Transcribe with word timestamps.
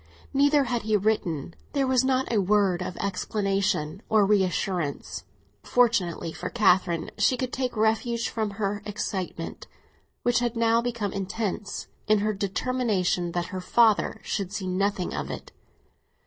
Neither 0.33 0.63
had 0.63 0.81
he 0.81 0.97
written; 0.97 1.53
there 1.73 1.85
was 1.85 2.03
not 2.03 2.33
a 2.33 2.41
word 2.41 2.81
of 2.81 2.97
explanation 2.97 4.01
or 4.09 4.25
reassurance. 4.25 5.25
Fortunately 5.61 6.33
for 6.33 6.49
Catherine 6.49 7.11
she 7.19 7.37
could 7.37 7.53
take 7.53 7.77
refuge 7.77 8.27
from 8.27 8.49
her 8.57 8.81
excitement, 8.83 9.67
which 10.23 10.39
had 10.39 10.55
now 10.55 10.81
become 10.81 11.13
intense, 11.13 11.85
in 12.07 12.17
her 12.17 12.33
determination 12.33 13.33
that 13.33 13.53
her 13.53 13.61
father 13.61 14.19
should 14.23 14.51
see 14.51 14.65
nothing 14.65 15.13
of 15.13 15.29
it. 15.29 15.51